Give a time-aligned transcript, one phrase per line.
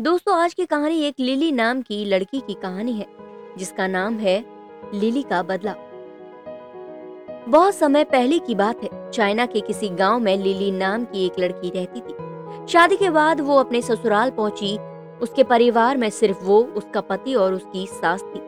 [0.00, 3.06] दोस्तों, आज की कहानी एक लिली नाम की लड़की की कहानी है,
[3.58, 4.44] जिसका नाम है
[4.94, 5.74] लिली का बदला।
[7.48, 11.32] बहुत समय पहले की बात है, चाइना के किसी गाँव में लिली नाम की एक
[11.40, 14.78] लड़की रहती थी। शादी के बाद वो अपने ससुराल पहुँची,
[15.22, 18.40] उसके परिवार में सिर्फ़ वो, उसका पति और उसकी सास थी।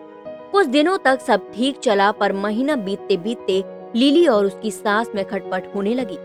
[0.52, 3.64] कुछ दिनों तक सब ठीक चला, पर महीना बीतते बीतते
[3.96, 6.18] लिली और उसकी सास में खटपट होने लगी।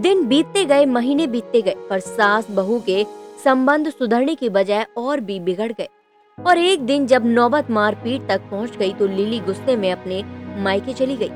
[0.00, 5.20] दिन बीतते गए, महीने बीतते गए, पर सास, बहू के संबंध सुधरने की बजाय और
[5.20, 5.88] भी बिगड़ गए।
[6.38, 10.22] और एक दिन जब नौबत मारपीट तक पहुँच गई तो लिली गुस्से में अपने
[10.62, 11.30] मायके चली गई।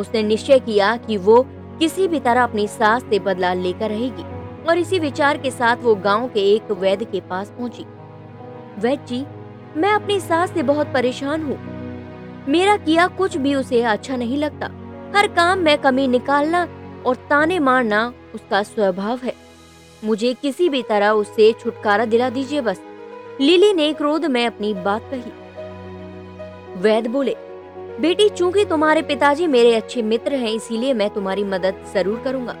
[0.00, 1.42] उसने निश्चय किया कि वो
[1.80, 4.22] किसी भी तरह अपनी सास से बदला लेकर रहेगी
[4.64, 7.84] और इसी विचार के साथ वो गाँव के एक वैद्य के पास पहुँची।
[8.78, 9.24] वैद्य जी
[9.76, 11.58] मैं अपनी सास से बहुत परेशान हूँ।
[12.48, 14.66] मेरा किया कुछ भी उसे अच्छा नहीं लगता।
[15.16, 16.66] हर काम में कमी निकालना
[17.06, 19.34] और ताने मारना उसका स्वभाव है।
[20.04, 22.80] मुझे किसी भी तरह उससे छुटकारा दिला दीजिए बस।
[23.40, 25.32] लिली ने क्रोध में अपनी बात कही।
[26.82, 27.34] वैद बोले,
[28.00, 32.52] बेटी, चूँकि तुम्हारे पिताजी मेरे अच्छे मित्र हैं, इसीलिए मैं तुम्हारी मदद ज़रूर करूँगा।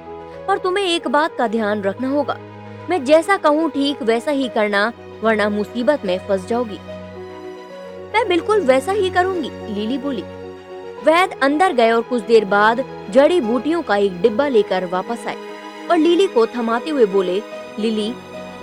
[0.48, 2.38] पर तुम्हें एक बात का ध्यान रखना होगा।
[2.90, 6.78] मैं जैसा कहूँ, ठीक वैसा ही करना, वरना मुसीबत में फंस जाओगी।
[8.14, 10.22] मैं बिल्कुल वैसा ही करूँगी, लीली बोली।
[11.04, 15.49] वैद अंदर गए और कुछ देर बाद जड़ी बूटियों का एक डिब्बा लेकर वापस आए।
[15.90, 17.40] और लिली को थमाते हुए बोले,
[17.78, 18.12] लिली,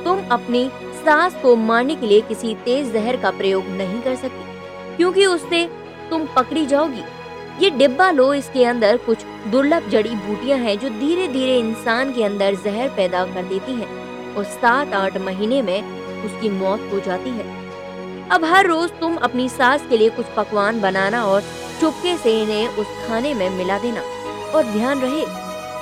[0.04, 4.96] तुम अपनी सास को मारने के लिए किसी तेज जहर का प्रयोग नहीं कर सकती,
[4.98, 5.64] क्योंकि उससे
[6.10, 7.04] तुम पकड़ी जाओगी।
[7.62, 12.24] ये डिब्बा लो, इसके अंदर कुछ दुर्लभ जड़ी बूटियाँ हैं जो धीरे धीरे इंसान के
[12.24, 15.82] अंदर जहर पैदा कर देती हैं और सात आठ महीने में
[16.26, 17.46] उसकी मौत हो जाती है।
[18.30, 21.42] अब हर रोज तुम अपनी सास के लिए कुछ पकवान बनाना और
[21.82, 24.02] चुपके से इन्हें उस खाने में मिला देना।
[24.52, 25.26] और ध्यान रहे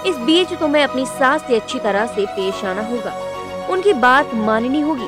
[0.05, 3.13] इस बीच तुम्हें अपनी सास से अच्छी तरह से पेश आना होगा।
[3.69, 5.07] उनकी बात माननी होगी,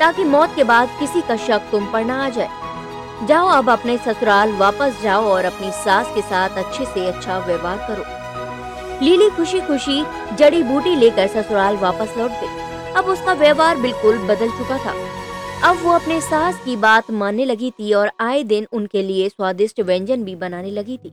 [0.00, 3.96] ताकि मौत के बाद किसी का शक तुम पर न आ जाए। जाओ अब अपने
[3.98, 9.60] ससुराल वापस जाओ और अपनी सास के साथ अच्छे से अच्छा व्यवहार करो। लीली खुशी
[9.60, 10.04] खुशी
[10.36, 14.94] जड़ी बूटी लेकर ससुराल वापस लौट गई। अब उसका व्यवहार बिल्कुल बदल चुका था।
[15.64, 19.80] अब वो अपने सास की बात मानने लगी थी और आए दिन उनके लिए स्वादिष्ट
[19.80, 21.10] व्यंजन भी बनाने लगी थी।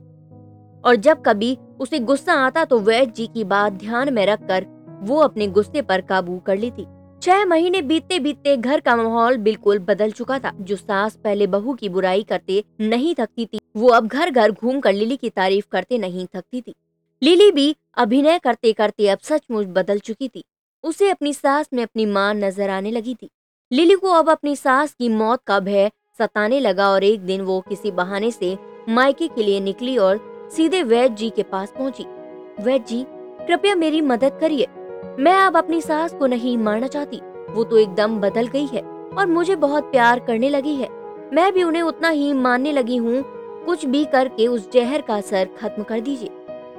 [0.84, 4.66] और जब कभी उसे गुस्सा आता तो वैद्य जी की बात ध्यान में रखकर
[5.02, 6.86] वो अपने गुस्से पर काबू कर ली थी
[7.22, 11.74] छह महीने बीतते बीतते घर का माहौल बिल्कुल बदल चुका था। जो सास पहले बहू
[11.74, 15.66] की बुराई करते नहीं थकती थी, वो अब घर घर घूम कर लिली की तारीफ़
[15.72, 16.74] करते नहीं थकती थी।
[17.22, 20.44] लिली भी अभिनय करते करते अब सचमुच बदल चुकी थी।
[20.84, 23.30] उसे अपनी सास में अपनी माँ नज़र आने लगी थी।
[23.70, 27.60] लिली को अब अपनी सास की मौत का भय सताने लगा और एक दिन वो
[27.60, 28.56] किसी बहाने से
[28.88, 30.16] मायके के लिए निकली और
[30.50, 32.04] सीधे वैद्य जी के पास पहुँची।
[32.62, 33.04] वैद्य जी,
[33.46, 34.66] कृपया मेरी मदद करिए।
[35.18, 38.80] मैं अब अपनी सास को नहीं मारना चाहती। वो तो एकदम बदल गई है
[39.18, 40.88] और मुझे बहुत प्यार करने लगी है।
[41.34, 43.22] मैं भी उन्हें उतना ही मानने लगी हूँ।
[43.64, 46.30] कुछ भी करके उस जहर का असर खत्म कर दीजिए।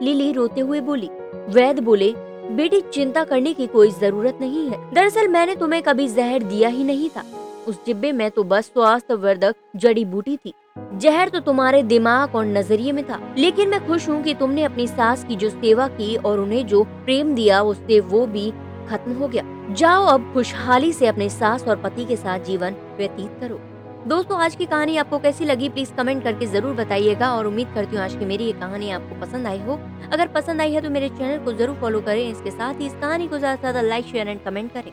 [0.01, 1.09] लिली रोते हुए बोली
[1.49, 2.13] वैद बोले,
[2.51, 6.83] बेटी, चिंता करने की कोई ज़रूरत नहीं है। दरअसल मैंने तुम्हें कभी जहर दिया ही
[6.83, 7.23] नहीं था।
[7.67, 10.53] उस डिब्बे में तो बस स्वास्थ्य वर्धक जड़ी बूटी थी।
[10.93, 14.87] जहर तो तुम्हारे दिमाग और नज़रिए में था, लेकिन मैं खुश हूँ कि तुमने अपनी
[14.87, 18.49] सास की जो सेवा की और उन्हें जो प्रेम दिया, उससे वो भी
[18.89, 23.37] खत्म हो गया। जाओ अब खुशहाली से अपने सास और पति के साथ जीवन व्यतीत
[23.41, 23.59] करो।
[24.07, 25.69] दोस्तों, आज की कहानी आपको कैसी लगी?
[25.69, 29.19] प्लीज़ कमेंट करके ज़रूर बताइएगा और उम्मीद करती हूँ आज की मेरी ये कहानी आपको
[29.21, 29.79] पसंद आई हो।
[30.11, 32.93] अगर पसंद आई है तो मेरे चैनल को ज़रूर फॉलो करें। इसके साथ ही इस
[32.93, 34.91] कहानी को ज़्यादा से ज़्यादा लाइक शेयर एंड कमेंट करें।